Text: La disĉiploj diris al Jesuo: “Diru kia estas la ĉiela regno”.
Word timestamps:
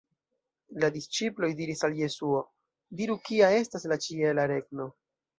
La 0.83 0.87
disĉiploj 0.93 1.49
diris 1.59 1.83
al 1.87 1.97
Jesuo: 1.99 2.39
“Diru 3.01 3.17
kia 3.27 3.49
estas 3.57 3.85
la 3.93 3.99
ĉiela 4.07 4.47
regno”. 4.53 4.89